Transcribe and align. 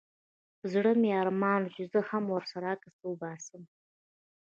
په 0.59 0.65
زړه 0.73 0.91
مي 1.01 1.11
ارمان 1.21 1.61
چي 1.73 1.81
زه 1.91 1.99
هم 2.09 2.23
ورسره 2.35 2.67
عکس 2.75 2.95
وباسم 3.07 3.61